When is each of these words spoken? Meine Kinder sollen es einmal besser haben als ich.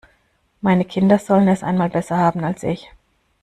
Meine 0.61 0.83
Kinder 0.85 1.19
sollen 1.19 1.47
es 1.47 1.61
einmal 1.61 1.87
besser 1.89 2.17
haben 2.17 2.43
als 2.43 2.63
ich. 2.63 2.91